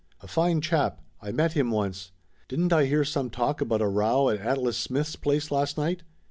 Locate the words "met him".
1.31-1.69